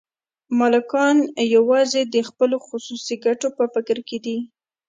مالکان 0.59 1.17
یوازې 1.55 2.01
د 2.13 2.15
خپلو 2.29 2.57
خصوصي 2.67 3.15
ګټو 3.25 3.47
په 3.57 3.63
فکر 3.73 3.97
کې 4.07 4.17
دي 4.25 4.37